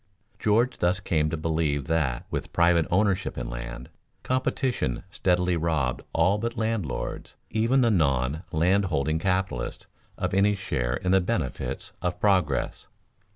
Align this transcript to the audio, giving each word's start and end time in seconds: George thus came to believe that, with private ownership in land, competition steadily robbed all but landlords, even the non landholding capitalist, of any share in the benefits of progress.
George 0.39 0.79
thus 0.79 0.99
came 0.99 1.29
to 1.29 1.37
believe 1.37 1.85
that, 1.85 2.25
with 2.31 2.51
private 2.51 2.87
ownership 2.89 3.37
in 3.37 3.47
land, 3.47 3.87
competition 4.23 5.03
steadily 5.11 5.55
robbed 5.55 6.01
all 6.11 6.39
but 6.39 6.57
landlords, 6.57 7.35
even 7.51 7.81
the 7.81 7.91
non 7.91 8.41
landholding 8.51 9.19
capitalist, 9.19 9.85
of 10.17 10.33
any 10.33 10.55
share 10.55 10.95
in 10.95 11.11
the 11.11 11.21
benefits 11.21 11.91
of 12.01 12.19
progress. 12.19 12.87